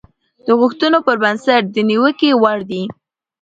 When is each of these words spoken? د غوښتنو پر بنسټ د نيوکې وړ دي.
د 0.45 0.47
غوښتنو 0.59 0.99
پر 1.07 1.15
بنسټ 1.23 1.63
د 1.69 1.77
نيوکې 1.89 2.29
وړ 2.41 2.59
دي. 2.71 2.83